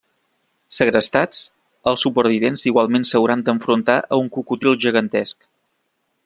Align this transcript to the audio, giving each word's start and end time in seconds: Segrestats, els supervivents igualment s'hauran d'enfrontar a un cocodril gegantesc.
Segrestats, 0.77 1.41
els 1.91 2.05
supervivents 2.07 2.65
igualment 2.71 3.05
s'hauran 3.11 3.45
d'enfrontar 3.51 3.99
a 4.17 4.21
un 4.23 4.33
cocodril 4.39 4.81
gegantesc. 4.87 5.47